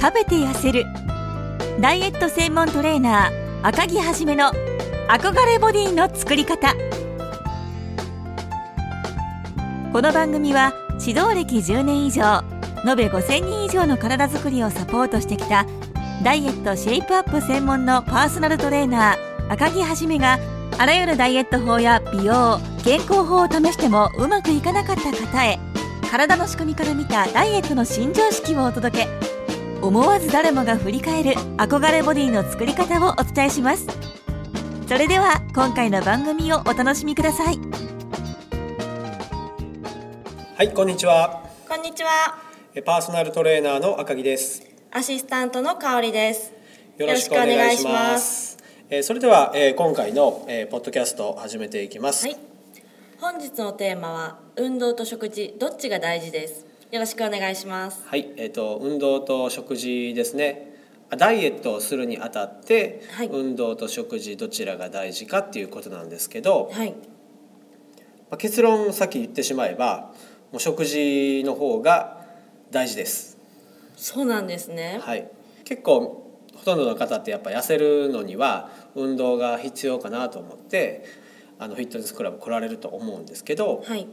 [0.00, 0.86] 食べて痩せる。
[1.78, 4.50] ダイエット専門トレーナー赤木はじめの
[5.08, 6.74] 憧れボディの作り方。
[9.92, 12.42] この番組は指導歴10年以上
[12.86, 15.66] 延べ5000人以上の体づくりをサポートしてきた
[16.22, 20.38] ダイエットシェイプアップ専門のパーソナルトレーナー赤木はじめが
[20.78, 25.58] あらゆるダイエット法や美容健康法を試してもうまくいかなかった方へ
[26.10, 29.29] 体の仕組みから見たダイエットの新常識をお届け。
[29.82, 33.86] 思わず誰もが振り返る憧れボディの作り方をお伝えします
[34.86, 37.58] それでは今回の番組をお楽しみください
[40.56, 42.36] はいこんにちはこんにちは。
[42.74, 46.52] えパーソナルトレーナーの赤木ですアシスタントの香りです。
[46.98, 48.58] よろしくお願いします
[48.90, 52.36] えーそれでは、えー今回の、えーポッドキャストを始めていきますはい。
[53.20, 56.66] 本日のテーマは運動と食事どっちが大事です？
[56.90, 58.02] よろしくお願いします。
[58.04, 60.74] はい、えっ、と運動と食事ですね
[61.08, 66.94] あダイエットをするにあたって、はい運動と食事どちらが大事かっていうことなんですけど、まはい。
[68.32, 70.12] あ、結論さっき言ってしまえば
[70.50, 72.24] もう食事の方が
[72.72, 73.38] 大事です
[73.96, 74.98] そうなんですね。
[75.00, 75.30] はい、
[75.64, 81.04] 結構ほとんどの方ってやっぱ痩せるのには運動が必要かなと思って
[81.60, 84.08] あのフィットネスクラブ来られると思うんですけどはい。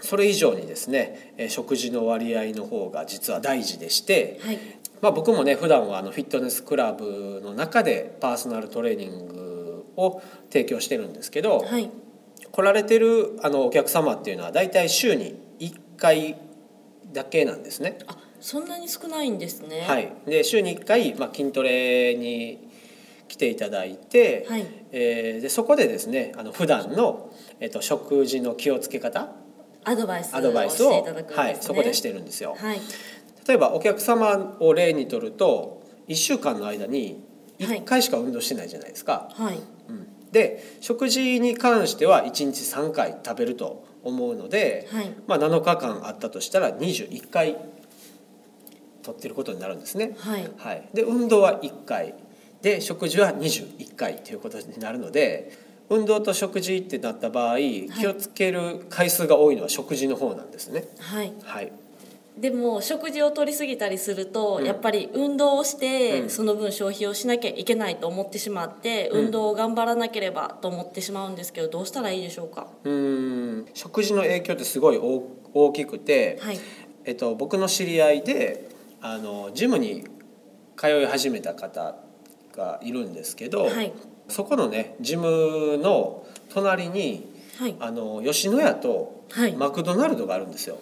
[0.00, 4.58] それ以上にですねえー食事の割合の方が実は大事でして、はい。
[5.00, 11.90] まあ、僕もね普段はあのフィットネスクラブの中でパーソナルトレーニングを提供してるんですけど、はい。
[12.52, 16.36] 来られてるあのお客様っていうのは大体週に1回
[17.12, 17.98] だけなんですね。
[18.06, 19.82] あ、そんなに少ないんですね。。
[19.82, 22.68] はいい、で週に1回、まあ、筋トレに
[23.28, 24.66] 来ていただいて、はい。
[24.92, 29.32] えーでそこでですねあの普段の、えっと食事の気をつけ方
[29.84, 31.42] アドバイスアドバイスを、していただくんですね。
[31.44, 32.56] はい、そこでしてるんですよ。
[32.58, 32.80] はい。
[33.46, 37.24] 例えばお客様を例にとると1週間の間に
[37.60, 39.30] はい1回しか運動してないじゃないですか。
[39.34, 39.60] はい。
[39.88, 45.12] うんで食事に関しては1日3回食べると思うので、はい。
[45.26, 47.56] まあ、7日間あったとしたら21回
[49.02, 50.16] 取ってることになるんですね。
[50.18, 50.48] はい。
[50.56, 52.14] はい、で運動は1回
[52.62, 60.84] で食事は21回ということになるので運動と食事ってなった場合、気をつける回数が多いのは食事の方なんですね。
[61.00, 61.32] はい。
[61.42, 61.72] はい、
[62.38, 64.64] でも食事を取りすぎたりすると、うん。
[64.64, 66.30] やっぱり運動をして、うん。
[66.30, 69.24] その分消費をしなきゃいけないと思ってしまって、うん。
[69.26, 72.68] 運動を頑張らなければと思ってしまうんですけどどうしたらいいでしょうか？
[72.84, 72.92] うー
[73.62, 73.66] ん。
[73.74, 75.22] 食事の影響ってすごい大
[75.52, 76.60] 大きくて、はい。
[77.04, 78.68] えっと、僕の知り合いで
[79.00, 80.04] あのジムに
[80.76, 81.96] 通い始めた方
[82.54, 83.92] がいるんですけど、はい
[84.30, 87.28] そこのねジムの隣に
[87.60, 87.76] はい。
[87.78, 89.54] あの吉野家とはい。
[89.54, 90.78] マクドナルドがあるんですよ。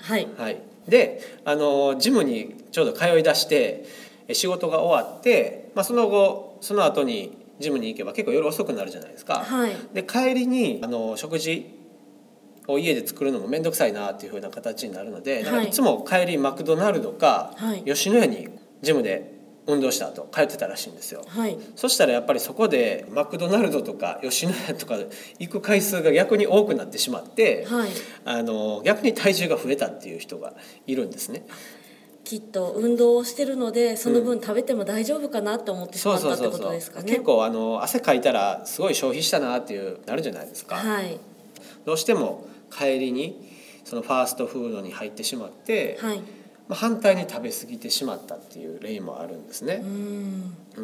[0.00, 0.26] はい。
[0.36, 3.86] はい、であのジムにちょうど通い出して
[4.28, 9.36] え仕事が終わって、まあ、その後その後にジムに行けば結構夜遅くなるじゃないですか。
[9.36, 9.72] はい。
[9.94, 11.72] で帰りにあの食事
[12.66, 15.68] を家で作るのも面倒くさいなっていう風な形になるので、はい。
[15.68, 17.84] いつも帰りマクドナルドかはい。
[17.84, 18.48] 吉野家に
[18.82, 19.35] ジムで
[19.66, 21.24] 運動した後通ってたらしいんですよ。
[21.26, 21.58] はい。
[21.74, 24.96] そしたらやっぱりそこでマクドナルドとか吉野家とか
[25.38, 27.90] 行く回数が逆に多くなってしまって、はい。
[28.24, 30.54] あの逆に体重が増えたっていう人が
[30.86, 31.46] いるんですね。
[32.24, 37.08] きっと運動をしてるのでその分食べても大丈夫かなって思ってしまったってことですかね。
[37.08, 40.76] 結構あの汗かいたらすごい消費したなっていうなるじゃないですか。
[40.76, 41.18] はい。
[41.84, 43.48] どうしても帰りに
[43.84, 46.16] そのファーストフードに入ってしまって、はい。
[46.18, 46.24] まあ、
[46.74, 49.82] 反対に食べ過ぎてしまったっていう例もあるんですね。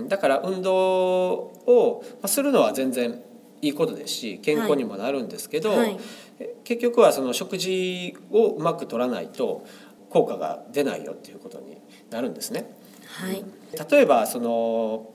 [0.09, 3.21] だから運動をまあするのは全然
[3.63, 5.99] いいことですし健康にもなるんですけど、はい。
[6.39, 9.65] え結局はその食事をうまく取らないと
[10.11, 11.79] 効果が出ないよっていうことに
[12.11, 12.71] なるんですね。
[13.07, 13.45] はい。
[13.91, 15.11] 例えばその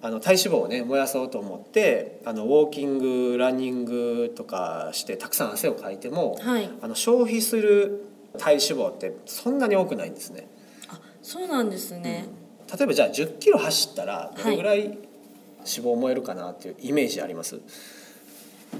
[0.00, 6.70] あの体脂肪をね燃やそうと思ってあのウォーキングランニングとかしてたくさん汗をかいても、はい。
[6.80, 8.04] あの消費する
[8.38, 10.48] 体脂肪ってそんなに多くないんですね。
[10.88, 12.26] あそうなんですね、
[12.74, 14.98] 例えばじゃあ10キロ走ったらどれぐらい脂
[15.64, 17.60] 肪燃えるかなっていうイメージあります、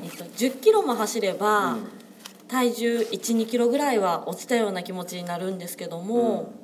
[0.02, 1.88] えっと、10キロも走れば、うん。
[2.48, 6.54] 体重12キロぐらいは落ちたような気持ちになるんですけども、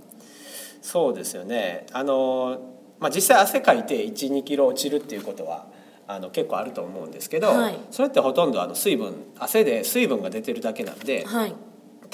[0.80, 1.86] そうですよね。
[1.92, 2.58] あの、
[2.98, 5.66] まあ、実際汗かいて12キロ落ちるっていうことは
[6.06, 7.78] あの結構あると思うんですけど、はい。
[7.90, 11.54] それってほとんどあの水分汗で水分が出てるだけなんではい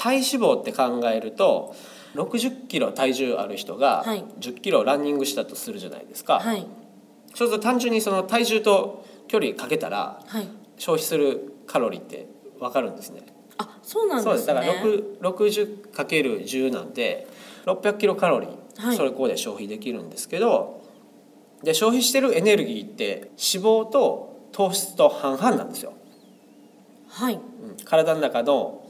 [0.01, 1.75] 体脂肪って考えると
[2.15, 4.25] 60キロ体重ある人がはい。
[4.39, 6.65] 10キロランニングしたとするじゃないですか、はい。
[7.35, 10.49] そうすると単純にその体重と距離かけたらはい。
[10.77, 12.27] 消費するカロリーって
[12.59, 13.21] 分かるんですね。
[13.59, 14.45] あそうなんそうです。
[14.45, 17.27] すだから6 60×10 なんで
[17.65, 18.97] 600キロカロリー、はい。
[18.97, 20.81] それこうで消費できるんですけど
[21.61, 25.93] で消費してるエネルギーって脂肪と糖質と半々なんですよ、
[27.09, 27.35] はい。
[27.35, 27.41] うん、
[27.85, 28.80] 体の中の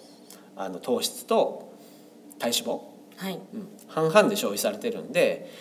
[0.55, 1.73] あの糖質と
[2.39, 2.81] 体脂肪、
[3.17, 3.39] はい。
[3.53, 5.51] うん、半々で消費されてるんで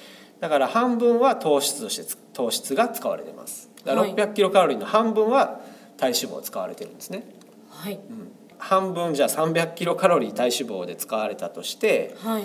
[0.40, 3.70] だから半分は糖質としてつ糖質が使われてます。
[3.84, 4.14] だからはい。
[4.14, 5.60] 600キロカロリーの半分は
[5.96, 7.24] 体脂肪使われてるんですね、
[7.68, 7.94] はい。
[7.94, 12.44] うん、半分じゃあ300キロカロリー体脂肪で使われたとして、はい。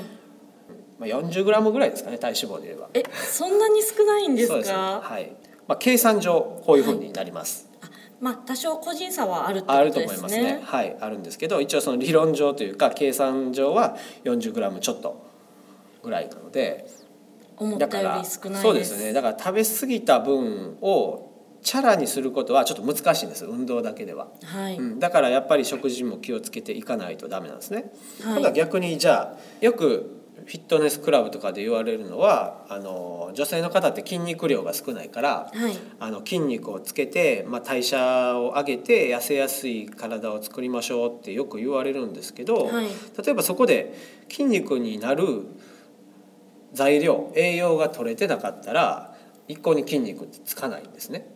[1.00, 2.90] まあ、40グラムぐらいですかね体脂肪で言えば。
[2.94, 5.32] えそんなに少ないんですそうですかはい。
[5.68, 7.70] まあ、計算上こういうふうになります、
[8.20, 10.44] まあ多少個人差はあるってあることですと思いますね。
[10.44, 15.26] ねはいあるんですけど一応その理論上というか計算上は40グラムちょっと
[16.04, 16.88] ぐらいなので
[17.58, 18.62] 思ったよだからり少ないです。
[18.62, 19.14] そうですね。
[19.14, 21.32] だから食べ過ぎた分を
[21.62, 23.46] チャラにすることはちょっと難しいんです。
[23.46, 27.92] 運動だけでは、はい、うん、だからやっぱり食事も気をつけていかないとダメなんですね、
[28.22, 28.34] はい。
[28.34, 30.15] 今度は逆にじゃあよく
[30.46, 35.78] フィットネスクラブとかで言われるのはあの女性の方って筋肉量が少ないからはい。
[36.00, 42.86] あの筋肉をつけて、まあ、代謝を上げて痩せやすい体を作りましょうってよく言われるんですけど、はい。
[42.86, 43.96] 例えばそこで
[44.30, 45.48] 筋肉になる
[46.74, 49.16] 材料栄養が取れてなかったら
[49.48, 51.28] 一向に筋肉ってつかないんですね。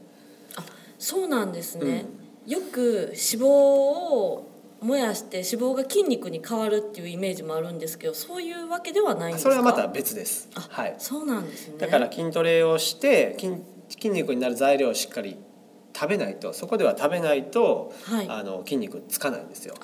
[0.99, 2.05] そうなんですね、
[2.45, 4.48] よく脂肪を
[4.81, 9.49] 燃やして脂肪が筋肉に変わるっていうイメージもあるんですけどそういうわけではないんですか？
[9.51, 10.49] それはまた別です。
[10.55, 13.55] あはい、そうなんですねだから筋トレをして筋
[13.89, 15.37] 筋肉になる材料をしっかり
[15.93, 19.75] 食べないとそこでは食べないと、はいあの筋肉つかないんですよ。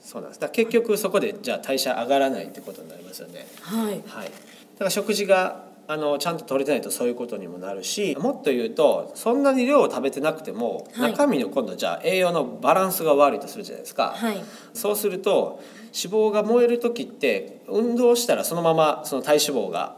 [0.00, 0.40] そうなんです。
[0.40, 3.46] だ結局そこでじゃあ代謝上がらないってことになりますよね。
[3.60, 4.26] はいはい。
[4.26, 4.30] だ
[4.78, 14.14] から食事があのちゃんと取れてないとそういうことにもなるし、もっと言うとそんなに量を食べてなくても、はい中身の今度じゃあ栄養のバランスが悪いとするじゃないですか。
[14.16, 14.42] はい
[14.74, 19.96] そうすると脂肪が燃える時って運動したらそのままその体脂肪が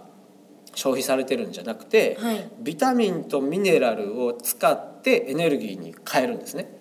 [0.74, 6.78] 消費されてるんじゃなくて、はいビタミンとミネラルを使ってエネルギーに変えるんですね。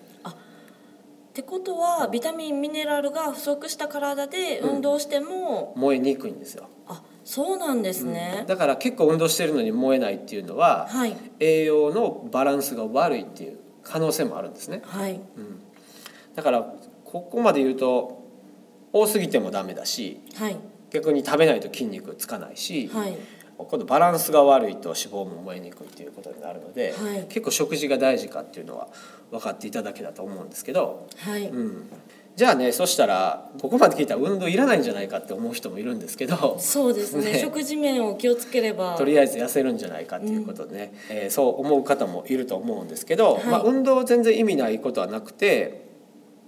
[1.38, 6.68] ってことはビタミンミネラルが不足した体で運動しても、燃えにくいんですよ。
[6.88, 11.14] あそうなんですね、だから結構運動してるのに燃えないっていうのは、はい。
[11.38, 14.80] 栄養のバランスが悪いっていう可能性もあるんですね。
[14.86, 15.20] はい。
[16.34, 18.24] だからここまで言うと
[18.94, 20.56] 多すぎてもダメだしはい。
[20.88, 23.14] 逆に食べないと筋肉つかないし、はい。
[23.58, 27.26] 今度バランスが悪いと脂肪も燃えにくいということになるので、はい。
[27.28, 28.88] 結構食事が大事かっていうのは
[29.30, 31.90] 分かっていただけたと思うんですけど、はい、うん、
[32.38, 36.56] じゃあねそしたらここまで聞いたら運動いらないんじゃないかって思う人もいるんですけど。
[36.60, 37.32] そうですね。
[37.32, 37.38] ね。
[37.40, 38.96] 食事面を気をつければ。
[38.96, 43.44] とりあえず痩せるんじゃないかっていうことでね、えーそう思う方もいると思うんですけど、はい。
[43.46, 45.88] まあ、運動全然意味ないことはなくて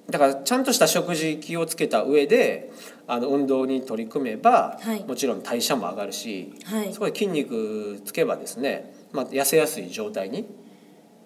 [0.09, 2.71] だからちゃんとした食事気をつけた上で
[3.09, 5.05] あの運動に取り組めば、はい。
[5.05, 6.95] もちろん代謝も上がるし、はい。
[6.95, 10.47] そこで筋肉つけばですね、まあ、痩せやすい状態に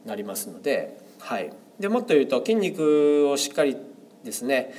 [0.06, 3.76] なりますので,、はい、でもっと言うと筋肉をしっかり
[4.24, 4.74] ですね、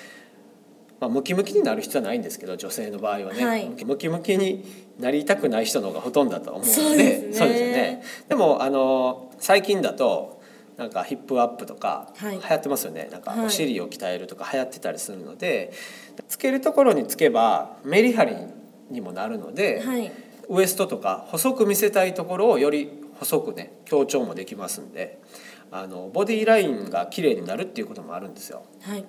[0.99, 3.69] まあ、ムキムキになる必要はないんですけど女性の場合はね、はい。
[3.85, 4.65] ムキムキに
[4.99, 6.71] なりたくない人の方がほとんどだと思うので。
[6.71, 7.47] そうですね。
[7.47, 8.03] ね。
[8.29, 10.41] でもあの最近だと
[10.77, 12.35] なんかヒップアップとかはい。
[12.35, 13.45] 流行ってますよね、なんかはい。
[13.45, 15.71] お尻を鍛えるとか流行ってたりするので、
[16.27, 18.35] つけるところにつけばメリハリ
[18.89, 20.11] にもなるので、はい。
[20.49, 25.19] ウエストとか細く見せたいところをより細くね強調もできますんで
[25.71, 28.63] あのボディラインが綺麗になるっていうこともあるんですよ。
[28.81, 29.05] はい。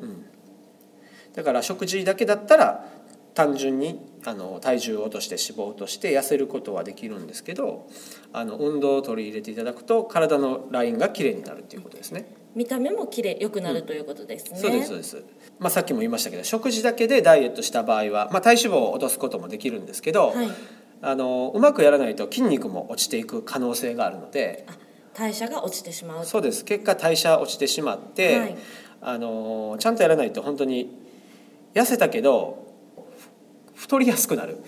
[1.34, 2.86] だから食事だけだったら
[3.34, 7.86] 単純にあの体重を落として脂肪を落として痩せることはできるんですけど
[8.32, 12.34] あの運動を取り入れていただくと体のラインが綺麗になるっていうことですね。
[12.54, 15.24] 見た目も綺麗良くなるということですね、そうですそうです、
[15.58, 20.48] まあ、さっきも言いましたけど食事だけでダイエットした場合は、まあ、体脂肪を落とすこともできるんですけど、はい。
[21.02, 24.66] あのうまくやらないと筋肉も落ちていく可能性があるので
[25.16, 26.26] 代謝が落ちてしまう。
[26.26, 26.64] そうです。
[26.64, 28.56] 結果代謝落ちてしまって、はい。
[29.00, 30.90] あのちゃんとやらないと本当に
[31.74, 32.66] 痩せたけど
[33.74, 34.58] ふ太りやすくなる。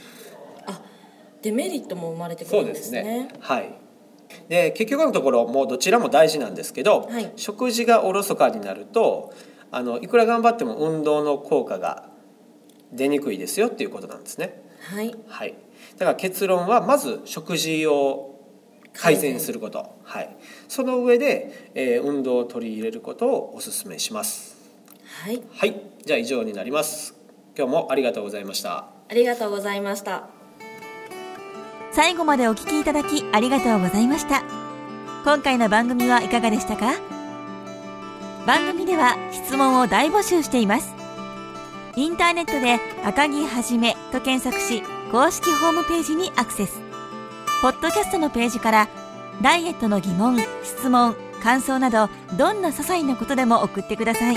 [1.40, 3.02] デメリットも生まれてくそうるんですね。
[3.02, 3.40] ですね。
[3.40, 3.74] はい。
[4.48, 7.32] で結局のところもうどちらも大事なんですけど、はい。
[7.36, 9.34] 食事がおろそかになると
[9.70, 12.08] あのいくら頑張っても運動の効果が
[12.92, 14.62] 出にくいですよっていうことなんですね。
[14.80, 15.14] はい。
[15.28, 15.54] はい。
[15.98, 18.37] だから結論はまず食事を
[19.00, 19.96] 改善すること。
[20.02, 20.36] はい。
[20.68, 24.56] その上で、えー運動を取り入れることをお勧めします。
[25.24, 25.42] はい。
[25.54, 25.80] はい。
[26.04, 27.14] じゃあ以上になります。
[27.56, 28.86] 今日もありがとうございました。
[29.08, 30.28] ありがとうございました。
[31.92, 34.42] 最後までお聞きいただきありがとうございました。
[35.24, 36.94] 今回の番組はいかがでしたか？
[38.46, 40.94] 番組では質問を大募集しています。
[41.96, 46.87] インターネットで赤木はじめと検索し、公式ホームページにアクセス。
[47.60, 48.88] ポッドキャストのページから、
[49.42, 54.36] ダイエットの疑問、質問、感想など、どんな些細なことでも送ってください。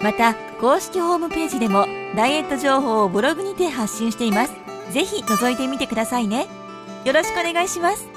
[0.00, 4.52] また、公式ホームページでも、ダイエット情報をブログにて発信しています。
[4.92, 6.46] ぜひ覗いてみてくださいね。
[7.04, 8.13] よろしくお願いします。